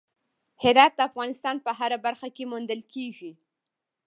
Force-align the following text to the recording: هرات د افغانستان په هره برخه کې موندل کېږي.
هرات 0.63 0.91
د 0.95 0.99
افغانستان 1.09 1.55
په 1.65 1.71
هره 1.79 1.97
برخه 2.05 2.27
کې 2.35 2.43
موندل 2.51 2.81
کېږي. 2.93 3.31